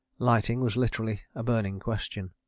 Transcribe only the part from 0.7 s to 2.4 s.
literally a burning question.